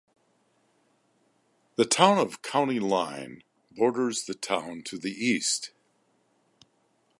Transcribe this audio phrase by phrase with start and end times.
[1.75, 5.73] The town of County Line borders the town to the east.